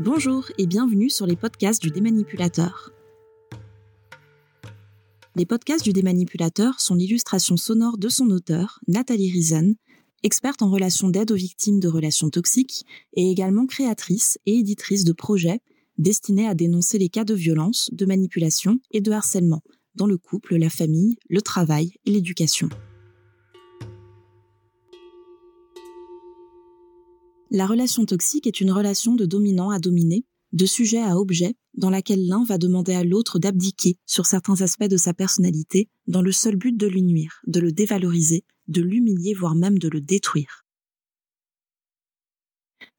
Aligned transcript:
Bonjour 0.00 0.50
et 0.58 0.66
bienvenue 0.66 1.08
sur 1.08 1.24
les 1.24 1.36
podcasts 1.36 1.80
du 1.80 1.90
démanipulateur. 1.90 2.90
Les 5.36 5.46
podcasts 5.46 5.84
du 5.84 5.92
démanipulateur 5.92 6.80
sont 6.80 6.96
l'illustration 6.96 7.56
sonore 7.56 7.96
de 7.96 8.08
son 8.08 8.30
auteur, 8.30 8.80
Nathalie 8.88 9.30
Risen, 9.30 9.76
experte 10.24 10.62
en 10.62 10.70
relations 10.70 11.10
d'aide 11.10 11.30
aux 11.30 11.36
victimes 11.36 11.78
de 11.78 11.86
relations 11.86 12.28
toxiques 12.28 12.84
et 13.12 13.30
également 13.30 13.66
créatrice 13.66 14.36
et 14.46 14.58
éditrice 14.58 15.04
de 15.04 15.12
projets 15.12 15.60
destinés 15.96 16.48
à 16.48 16.54
dénoncer 16.54 16.98
les 16.98 17.08
cas 17.08 17.24
de 17.24 17.34
violence, 17.34 17.88
de 17.92 18.04
manipulation 18.04 18.80
et 18.90 19.00
de 19.00 19.12
harcèlement 19.12 19.62
dans 19.94 20.08
le 20.08 20.18
couple, 20.18 20.56
la 20.56 20.70
famille, 20.70 21.18
le 21.28 21.40
travail 21.40 21.92
et 22.04 22.10
l'éducation. 22.10 22.68
La 27.54 27.68
relation 27.68 28.04
toxique 28.04 28.48
est 28.48 28.60
une 28.60 28.72
relation 28.72 29.14
de 29.14 29.26
dominant 29.26 29.70
à 29.70 29.78
dominé, 29.78 30.24
de 30.52 30.66
sujet 30.66 31.00
à 31.00 31.16
objet, 31.16 31.54
dans 31.74 31.88
laquelle 31.88 32.26
l'un 32.26 32.42
va 32.42 32.58
demander 32.58 32.94
à 32.94 33.04
l'autre 33.04 33.38
d'abdiquer 33.38 33.96
sur 34.06 34.26
certains 34.26 34.60
aspects 34.60 34.88
de 34.88 34.96
sa 34.96 35.14
personnalité 35.14 35.88
dans 36.08 36.20
le 36.20 36.32
seul 36.32 36.56
but 36.56 36.76
de 36.76 36.88
lui 36.88 37.02
nuire, 37.02 37.40
de 37.46 37.60
le 37.60 37.70
dévaloriser, 37.70 38.42
de 38.66 38.82
l'humilier, 38.82 39.34
voire 39.34 39.54
même 39.54 39.78
de 39.78 39.88
le 39.88 40.00
détruire. 40.00 40.64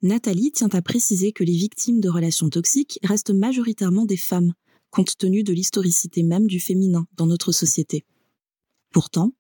Nathalie 0.02 0.54
tient 0.54 0.70
à 0.72 0.82
préciser 0.82 1.34
que 1.34 1.44
les 1.44 1.58
victimes 1.58 2.00
de 2.00 2.08
relations 2.08 2.50
toxiques 2.50 2.98
restent 3.04 3.34
majoritairement 3.34 4.06
des 4.06 4.16
femmes, 4.16 4.54
compte 4.90 5.18
tenu 5.18 5.44
de 5.44 5.52
l'historicité 5.52 6.24
même 6.24 6.48
du 6.48 6.62
féminin 6.62 7.08
dans 7.18 7.28
notre 7.28 7.52
société. 7.52 8.06
Pourtant, 8.94 9.34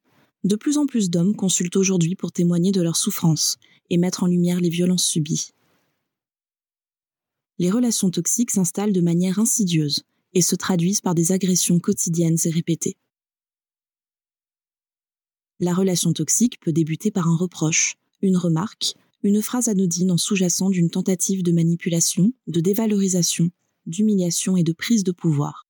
de 0.43 0.57
plus 0.57 0.77
en 0.77 0.85
plus 0.85 1.09
d'hommes 1.09 1.37
consultent 1.37 1.77
aujourd'hui 1.77 2.17
pour 2.17 2.33
témoigner 2.33 2.73
de 2.73 2.81
leurs 2.81 2.97
souffrances 2.97 3.55
et 3.89 3.97
mettre 3.97 4.23
en 4.23 4.27
lumière 4.27 4.59
les 4.59 4.69
violences 4.69 5.05
subies. 5.05 5.51
Les 7.57 7.71
relations 7.71 8.09
toxiques 8.09 8.51
s'installent 8.51 8.93
de 8.93 9.01
manière 9.01 9.39
insidieuse 9.39 10.03
et 10.33 10.41
se 10.41 10.55
traduisent 10.55 11.01
par 11.01 11.15
des 11.15 11.31
agressions 11.31 11.79
quotidiennes 11.79 12.37
et 12.43 12.49
répétées. 12.49 12.97
La 15.61 15.73
relation 15.73 16.11
toxique 16.11 16.59
peut 16.59 16.73
débuter 16.73 17.11
par 17.11 17.29
un 17.29 17.37
reproche, 17.37 17.95
une 18.21 18.35
remarque, 18.35 18.95
une 19.23 19.41
phrase 19.41 19.69
anodine 19.69 20.11
en 20.11 20.17
sous-jacent 20.17 20.69
d'une 20.69 20.89
tentative 20.89 21.43
de 21.43 21.53
manipulation, 21.53 22.33
de 22.47 22.59
dévalorisation, 22.59 23.49
d'humiliation 23.85 24.57
et 24.57 24.63
de 24.63 24.73
prise 24.73 25.05
de 25.05 25.13
pouvoir. 25.13 25.65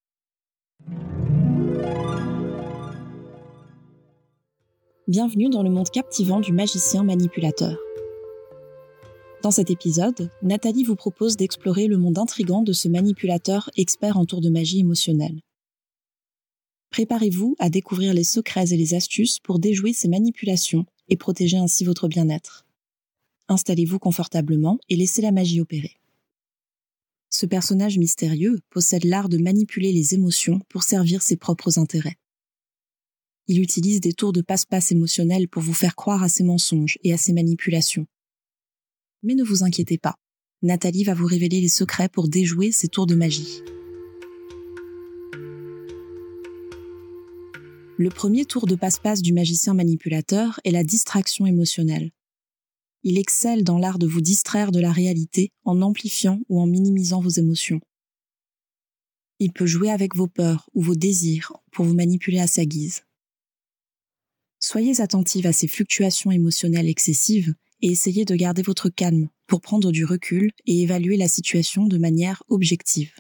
Bienvenue 5.07 5.49
dans 5.49 5.61
le 5.61 5.69
monde 5.69 5.91
captivant 5.91 6.39
du 6.39 6.51
magicien 6.51 7.03
manipulateur. 7.03 7.77
Dans 9.45 9.51
cet 9.51 9.69
épisode, 9.69 10.31
Nathalie 10.41 10.83
vous 10.83 10.95
propose 10.95 11.37
d'explorer 11.37 11.85
le 11.85 11.99
monde 11.99 12.17
intrigant 12.17 12.63
de 12.63 12.73
ce 12.73 12.87
manipulateur 12.87 13.69
expert 13.77 14.17
en 14.17 14.25
tour 14.25 14.41
de 14.41 14.49
magie 14.49 14.79
émotionnelle. 14.79 15.39
Préparez-vous 16.89 17.55
à 17.59 17.69
découvrir 17.69 18.15
les 18.15 18.23
secrets 18.23 18.73
et 18.73 18.75
les 18.75 18.95
astuces 18.95 19.37
pour 19.37 19.59
déjouer 19.59 19.93
ces 19.93 20.07
manipulations 20.07 20.87
et 21.09 21.15
protéger 21.15 21.57
ainsi 21.57 21.85
votre 21.85 22.07
bien-être. 22.07 22.65
Installez-vous 23.47 23.99
confortablement 23.99 24.79
et 24.89 24.95
laissez 24.95 25.21
la 25.21 25.31
magie 25.31 25.61
opérer. 25.61 25.99
Ce 27.29 27.45
personnage 27.45 27.99
mystérieux 27.99 28.61
possède 28.71 29.05
l'art 29.05 29.29
de 29.29 29.37
manipuler 29.37 29.91
les 29.91 30.15
émotions 30.15 30.59
pour 30.69 30.81
servir 30.81 31.21
ses 31.21 31.37
propres 31.37 31.77
intérêts. 31.77 32.17
Il 33.45 33.61
utilise 33.61 34.01
des 34.01 34.13
tours 34.13 34.33
de 34.33 34.41
passe-passe 34.41 34.91
émotionnels 34.91 35.47
pour 35.47 35.61
vous 35.61 35.75
faire 35.75 35.95
croire 35.95 36.23
à 36.23 36.29
ses 36.29 36.43
mensonges 36.43 36.97
et 37.03 37.13
à 37.13 37.17
ses 37.17 37.31
manipulations. 37.31 38.07
Mais 39.25 39.33
ne 39.33 39.43
vous 39.43 39.63
inquiétez 39.63 39.97
pas, 39.97 40.13
Nathalie 40.61 41.03
va 41.03 41.15
vous 41.15 41.25
révéler 41.25 41.59
les 41.59 41.67
secrets 41.67 42.09
pour 42.09 42.27
déjouer 42.27 42.71
ces 42.71 42.87
tours 42.87 43.07
de 43.07 43.15
magie. 43.15 43.63
Le 47.97 48.09
premier 48.09 48.45
tour 48.45 48.67
de 48.67 48.75
passe-passe 48.75 49.23
du 49.23 49.33
magicien 49.33 49.73
manipulateur 49.73 50.59
est 50.63 50.69
la 50.69 50.83
distraction 50.83 51.47
émotionnelle. 51.47 52.11
Il 53.01 53.17
excelle 53.17 53.63
dans 53.63 53.79
l'art 53.79 53.97
de 53.97 54.05
vous 54.05 54.21
distraire 54.21 54.71
de 54.71 54.79
la 54.79 54.91
réalité 54.91 55.51
en 55.63 55.81
amplifiant 55.81 56.39
ou 56.47 56.61
en 56.61 56.67
minimisant 56.67 57.19
vos 57.19 57.29
émotions. 57.29 57.81
Il 59.39 59.53
peut 59.53 59.65
jouer 59.65 59.89
avec 59.89 60.15
vos 60.15 60.27
peurs 60.27 60.69
ou 60.75 60.83
vos 60.83 60.95
désirs 60.95 61.53
pour 61.71 61.85
vous 61.85 61.95
manipuler 61.95 62.39
à 62.39 62.47
sa 62.47 62.63
guise. 62.63 63.01
Soyez 64.59 65.01
attentive 65.01 65.47
à 65.47 65.53
ces 65.53 65.67
fluctuations 65.67 66.29
émotionnelles 66.29 66.89
excessives 66.89 67.55
et 67.81 67.91
essayez 67.91 68.25
de 68.25 68.35
garder 68.35 68.61
votre 68.61 68.89
calme 68.89 69.29
pour 69.47 69.61
prendre 69.61 69.91
du 69.91 70.05
recul 70.05 70.51
et 70.65 70.81
évaluer 70.81 71.17
la 71.17 71.27
situation 71.27 71.85
de 71.85 71.97
manière 71.97 72.43
objective. 72.49 73.13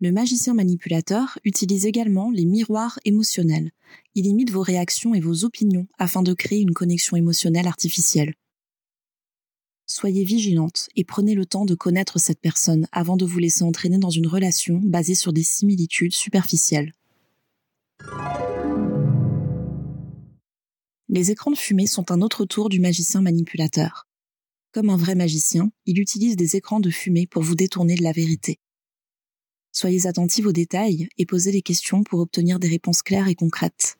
Le 0.00 0.12
magicien 0.12 0.54
manipulateur 0.54 1.38
utilise 1.44 1.84
également 1.84 2.30
les 2.30 2.44
miroirs 2.44 3.00
émotionnels. 3.04 3.72
Il 4.14 4.26
imite 4.26 4.52
vos 4.52 4.62
réactions 4.62 5.12
et 5.12 5.20
vos 5.20 5.44
opinions 5.44 5.88
afin 5.98 6.22
de 6.22 6.34
créer 6.34 6.60
une 6.60 6.72
connexion 6.72 7.16
émotionnelle 7.16 7.66
artificielle. 7.66 8.34
Soyez 9.86 10.22
vigilante 10.22 10.88
et 10.94 11.02
prenez 11.02 11.34
le 11.34 11.46
temps 11.46 11.64
de 11.64 11.74
connaître 11.74 12.20
cette 12.20 12.40
personne 12.40 12.86
avant 12.92 13.16
de 13.16 13.24
vous 13.24 13.38
laisser 13.38 13.64
entraîner 13.64 13.98
dans 13.98 14.10
une 14.10 14.28
relation 14.28 14.80
basée 14.84 15.16
sur 15.16 15.32
des 15.32 15.42
similitudes 15.42 16.12
superficielles. 16.12 16.92
Les 21.10 21.30
écrans 21.30 21.50
de 21.50 21.56
fumée 21.56 21.86
sont 21.86 22.10
un 22.12 22.20
autre 22.20 22.44
tour 22.44 22.68
du 22.68 22.80
magicien 22.80 23.22
manipulateur. 23.22 24.06
Comme 24.72 24.90
un 24.90 24.96
vrai 24.98 25.14
magicien, 25.14 25.70
il 25.86 25.98
utilise 26.00 26.36
des 26.36 26.56
écrans 26.56 26.80
de 26.80 26.90
fumée 26.90 27.26
pour 27.26 27.42
vous 27.42 27.54
détourner 27.54 27.94
de 27.94 28.02
la 28.02 28.12
vérité. 28.12 28.58
Soyez 29.72 30.06
attentifs 30.06 30.44
aux 30.44 30.52
détails 30.52 31.08
et 31.16 31.24
posez 31.24 31.50
des 31.50 31.62
questions 31.62 32.04
pour 32.04 32.20
obtenir 32.20 32.58
des 32.58 32.68
réponses 32.68 33.00
claires 33.00 33.28
et 33.28 33.34
concrètes. 33.34 33.96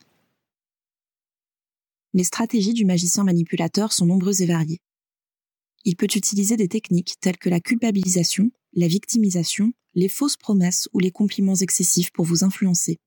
Les 2.12 2.24
stratégies 2.24 2.74
du 2.74 2.84
magicien 2.84 3.24
manipulateur 3.24 3.94
sont 3.94 4.04
nombreuses 4.04 4.42
et 4.42 4.46
variées. 4.46 4.80
Il 5.86 5.96
peut 5.96 6.08
utiliser 6.14 6.58
des 6.58 6.68
techniques 6.68 7.14
telles 7.20 7.38
que 7.38 7.48
la 7.48 7.60
culpabilisation, 7.60 8.50
la 8.74 8.86
victimisation, 8.86 9.72
les 9.94 10.08
fausses 10.08 10.36
promesses 10.36 10.90
ou 10.92 10.98
les 10.98 11.10
compliments 11.10 11.54
excessifs 11.54 12.10
pour 12.10 12.26
vous 12.26 12.44
influencer. 12.44 12.98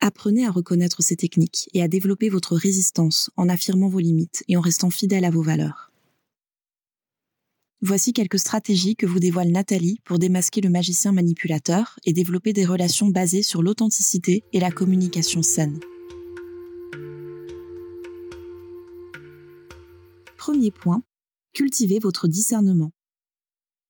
Apprenez 0.00 0.46
à 0.46 0.52
reconnaître 0.52 1.02
ces 1.02 1.16
techniques 1.16 1.68
et 1.74 1.82
à 1.82 1.88
développer 1.88 2.28
votre 2.28 2.54
résistance 2.54 3.30
en 3.36 3.48
affirmant 3.48 3.88
vos 3.88 3.98
limites 3.98 4.44
et 4.46 4.56
en 4.56 4.60
restant 4.60 4.90
fidèle 4.90 5.24
à 5.24 5.30
vos 5.30 5.42
valeurs. 5.42 5.90
Voici 7.80 8.12
quelques 8.12 8.38
stratégies 8.38 8.94
que 8.94 9.06
vous 9.06 9.18
dévoile 9.18 9.50
Nathalie 9.50 9.98
pour 10.04 10.20
démasquer 10.20 10.60
le 10.60 10.70
magicien 10.70 11.10
manipulateur 11.10 11.98
et 12.04 12.12
développer 12.12 12.52
des 12.52 12.64
relations 12.64 13.08
basées 13.08 13.42
sur 13.42 13.60
l'authenticité 13.60 14.44
et 14.52 14.60
la 14.60 14.70
communication 14.70 15.42
saine. 15.42 15.80
Premier 20.36 20.70
point, 20.70 21.02
cultivez 21.54 21.98
votre 21.98 22.28
discernement. 22.28 22.92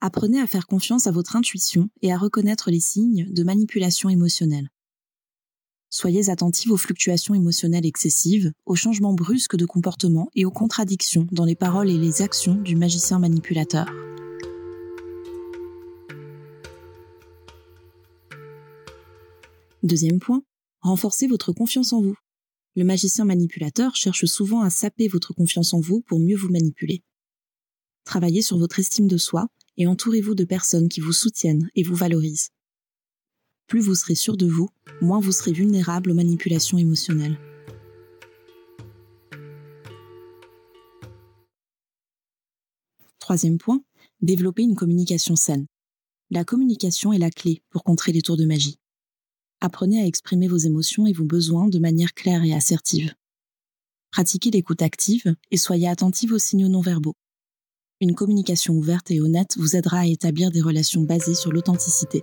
Apprenez 0.01 0.41
à 0.41 0.47
faire 0.47 0.67
confiance 0.67 1.07
à 1.07 1.11
votre 1.11 1.37
intuition 1.37 1.91
et 2.01 2.13
à 2.13 2.19
reconnaître 2.19 2.71
les 2.71 2.81
signes 2.81 3.31
de 3.31 3.43
manipulation 3.43 4.09
émotionnelle. 4.09 4.71
Soyez 5.91 6.29
attentifs 6.29 6.71
aux 6.71 6.77
fluctuations 6.77 7.35
émotionnelles 7.35 7.87
excessives, 7.87 8.53
aux 8.67 8.75
changements 8.75 9.15
brusques 9.15 9.57
de 9.57 9.65
comportement 9.65 10.29
et 10.35 10.45
aux 10.45 10.51
contradictions 10.51 11.27
dans 11.33 11.47
les 11.47 11.57
paroles 11.57 11.89
et 11.89 11.97
les 11.97 12.21
actions 12.21 12.57
du 12.57 12.77
magicien 12.77 13.19
manipulateur. 13.19 13.87
Deuxième 19.83 20.19
point, 20.19 20.43
renforcez 20.83 21.27
votre 21.27 21.53
confiance 21.53 21.95
en 21.95 22.03
vous. 22.03 22.17
Le 22.77 22.85
magicien 22.85 23.25
manipulateur 23.25 23.97
cherche 23.97 24.27
souvent 24.27 24.61
à 24.61 24.69
saper 24.69 25.09
votre 25.09 25.33
confiance 25.33 25.73
en 25.73 25.81
vous 25.81 26.03
pour 26.03 26.21
mieux 26.21 26.37
vous 26.37 26.51
manipuler. 26.51 27.03
Travaillez 28.05 28.43
sur 28.43 28.59
votre 28.59 28.79
estime 28.79 29.09
de 29.09 29.17
soi 29.17 29.49
et 29.79 29.87
entourez-vous 29.87 30.35
de 30.35 30.45
personnes 30.45 30.91
qui 30.91 31.01
vous 31.01 31.13
soutiennent 31.13 31.71
et 31.75 31.83
vous 31.83 31.95
valorisent 31.95 32.51
plus 33.69 33.81
vous 33.81 33.95
serez 33.95 34.15
sûr 34.15 34.37
de 34.37 34.47
vous, 34.47 34.71
moins 35.01 35.21
vous 35.21 35.31
serez 35.31 35.53
vulnérable 35.53 36.11
aux 36.11 36.15
manipulations 36.15 36.79
émotionnelles. 36.79 37.39
Troisième 43.21 43.59
point, 43.59 43.83
développer 44.23 44.63
une 44.63 44.75
communication 44.75 45.37
saine. 45.37 45.67
La 46.31 46.45
communication 46.45 47.13
est 47.13 47.19
la 47.19 47.31
clé 47.31 47.63
pour 47.69 47.85
contrer 47.85 48.11
les 48.11 48.23
tours 48.23 48.39
de 48.39 48.47
magie. 48.47 48.79
Apprenez 49.61 50.01
à 50.01 50.07
exprimer 50.07 50.49
vos 50.49 50.57
émotions 50.57 51.07
et 51.07 51.13
vos 51.13 51.25
besoins 51.25 51.69
de 51.69 51.79
manière 51.79 52.15
claire 52.15 52.43
et 52.45 52.55
assertive. 52.55 53.15
Pratiquez 54.11 54.51
l'écoute 54.51 54.81
active 54.81 55.35
et 55.51 55.59
soyez 55.59 55.89
attentive 55.89 56.33
aux 56.33 56.39
signaux 56.39 56.69
non 56.69 56.81
verbaux. 56.81 57.17
Une 58.01 58.15
communication 58.15 58.75
ouverte 58.75 59.11
et 59.11 59.21
honnête 59.21 59.59
vous 59.59 59.77
aidera 59.77 59.99
à 59.99 60.07
établir 60.07 60.51
des 60.51 60.63
relations 60.63 61.03
basées 61.03 61.35
sur 61.35 61.53
l'authenticité. 61.53 62.23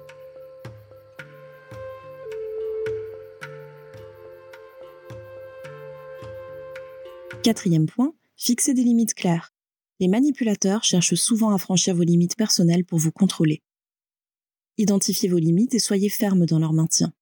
Quatrième 7.46 7.86
point, 7.86 8.16
Fixez 8.38 8.74
des 8.74 8.82
limites 8.82 9.14
claires. 9.14 9.54
Les 10.00 10.08
manipulateurs 10.08 10.84
cherchent 10.84 11.14
souvent 11.14 11.52
à 11.52 11.60
franchir 11.60 11.94
vos 11.94 12.02
limites 12.02 12.36
personnelles 12.36 12.84
pour 12.84 12.98
vous 12.98 13.12
contrôler. 13.12 13.62
Identifiez 14.80 15.30
vos 15.30 15.38
limites 15.38 15.76
et 15.76 15.80
soyez 15.80 16.10
ferme 16.10 16.48
dans 16.48 16.58
leur 16.58 16.74
maintien. 16.74 17.14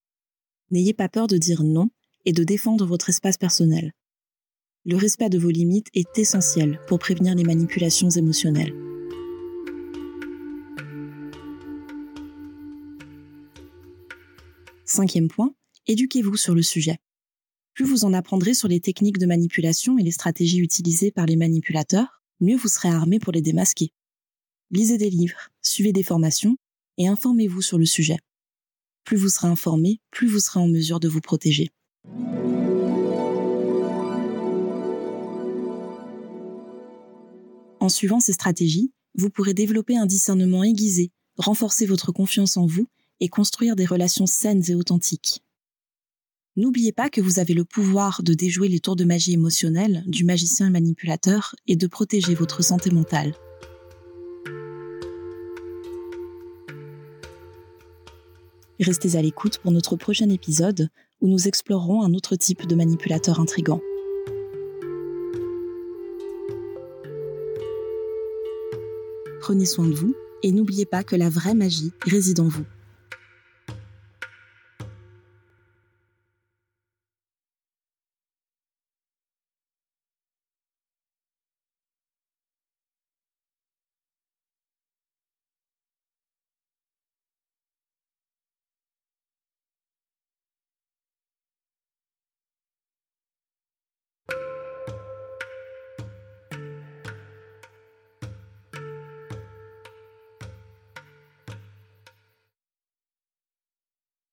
N'ayez 0.71 0.93
pas 0.93 1.09
peur 1.09 1.27
de 1.27 1.37
dire 1.37 1.61
non 1.61 1.89
et 2.23 2.31
de 2.31 2.45
défendre 2.45 2.85
votre 2.85 3.09
espace 3.09 3.37
personnel. 3.37 3.91
Le 4.85 4.95
respect 4.95 5.27
de 5.27 5.37
vos 5.37 5.49
limites 5.49 5.89
est 5.93 6.17
essentiel 6.17 6.79
pour 6.87 6.99
prévenir 6.99 7.35
les 7.35 7.43
manipulations 7.43 8.09
émotionnelles. 8.09 8.73
Cinquième 14.85 15.27
point, 15.27 15.53
éduquez-vous 15.85 16.37
sur 16.37 16.55
le 16.55 16.61
sujet. 16.61 16.97
Plus 17.73 17.85
vous 17.85 18.05
en 18.05 18.13
apprendrez 18.13 18.53
sur 18.53 18.67
les 18.67 18.79
techniques 18.79 19.17
de 19.17 19.25
manipulation 19.25 19.97
et 19.97 20.03
les 20.03 20.11
stratégies 20.11 20.59
utilisées 20.59 21.11
par 21.11 21.25
les 21.25 21.35
manipulateurs, 21.35 22.21
mieux 22.39 22.55
vous 22.55 22.67
serez 22.67 22.89
armé 22.89 23.17
pour 23.17 23.33
les 23.33 23.41
démasquer. 23.41 23.91
Lisez 24.69 24.99
des 24.99 25.09
livres, 25.09 25.49
suivez 25.63 25.91
des 25.91 26.03
formations 26.03 26.55
et 26.99 27.07
informez-vous 27.07 27.63
sur 27.63 27.79
le 27.79 27.85
sujet. 27.85 28.17
Plus 29.05 29.17
vous 29.17 29.29
serez 29.29 29.47
informé, 29.47 29.99
plus 30.11 30.27
vous 30.27 30.39
serez 30.39 30.59
en 30.59 30.67
mesure 30.67 30.99
de 30.99 31.07
vous 31.07 31.19
protéger. 31.19 31.71
En 37.79 37.89
suivant 37.89 38.19
ces 38.19 38.33
stratégies, 38.33 38.93
vous 39.15 39.29
pourrez 39.29 39.53
développer 39.53 39.97
un 39.97 40.05
discernement 40.05 40.63
aiguisé, 40.63 41.11
renforcer 41.37 41.85
votre 41.85 42.11
confiance 42.11 42.55
en 42.55 42.67
vous 42.67 42.87
et 43.19 43.29
construire 43.29 43.75
des 43.75 43.85
relations 43.85 44.27
saines 44.27 44.63
et 44.69 44.75
authentiques. 44.75 45.42
N'oubliez 46.55 46.91
pas 46.91 47.09
que 47.09 47.19
vous 47.19 47.39
avez 47.39 47.55
le 47.55 47.65
pouvoir 47.65 48.21
de 48.21 48.35
déjouer 48.35 48.67
les 48.67 48.79
tours 48.79 48.95
de 48.95 49.05
magie 49.05 49.33
émotionnelle 49.33 50.03
du 50.05 50.23
magicien 50.23 50.69
manipulateur 50.69 51.55
et 51.65 51.75
de 51.75 51.87
protéger 51.87 52.35
votre 52.35 52.63
santé 52.63 52.91
mentale. 52.91 53.33
Restez 58.79 59.15
à 59.15 59.21
l'écoute 59.23 59.57
pour 59.57 59.71
notre 59.71 59.95
prochain 59.95 60.29
épisode 60.29 60.89
où 61.21 61.27
nous 61.27 61.47
explorerons 61.47 62.03
un 62.03 62.13
autre 62.13 62.35
type 62.35 62.67
de 62.67 62.75
manipulateur 62.75 63.39
intrigant. 63.39 63.81
Prenez 69.41 69.65
soin 69.65 69.87
de 69.87 69.95
vous 69.95 70.13
et 70.43 70.51
n'oubliez 70.51 70.85
pas 70.85 71.03
que 71.03 71.15
la 71.15 71.29
vraie 71.29 71.55
magie 71.55 71.93
réside 72.05 72.41
en 72.41 72.47
vous. 72.47 72.65